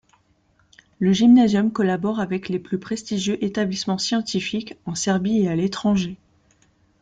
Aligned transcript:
Le 0.97 1.13
Gymnasium 1.13 1.71
collabore 1.71 2.19
avec 2.21 2.49
les 2.49 2.57
plus 2.57 2.79
prestigieux 2.79 3.37
établissements 3.43 3.99
scientifiques 3.99 4.75
en 4.87 4.95
Serbie 4.95 5.41
et 5.41 5.47
à 5.47 5.55
l'étranger. 5.55 6.17